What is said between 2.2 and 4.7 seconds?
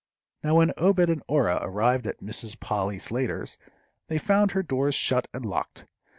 Mrs. Polly Slater's, they found her